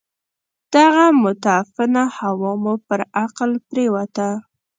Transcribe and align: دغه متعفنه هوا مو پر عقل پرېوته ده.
دغه 0.75 1.05
متعفنه 1.23 2.03
هوا 2.17 2.51
مو 2.63 2.73
پر 2.87 2.99
عقل 3.21 3.51
پرېوته 3.67 4.11
ده. 4.31 4.31